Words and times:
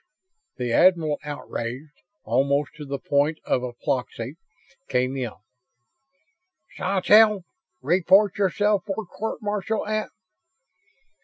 The 0.57 0.73
admiral, 0.73 1.19
outraged 1.23 2.01
almost 2.23 2.71
to 2.77 2.85
the 2.85 2.97
point 2.97 3.37
of 3.45 3.63
apoplexy, 3.63 4.35
came 4.89 5.15
in. 5.15 5.29
"Sawtelle, 6.75 7.43
report 7.83 8.35
yourself 8.39 8.83
for 8.87 9.05
court 9.05 9.43
martial 9.43 9.85
at 9.85 10.09